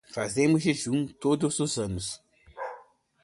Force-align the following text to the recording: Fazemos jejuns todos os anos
Fazemos 0.17 0.63
jejuns 0.63 1.13
todos 1.23 1.59
os 1.59 1.77
anos 1.77 2.07